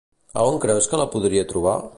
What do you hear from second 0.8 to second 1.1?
que la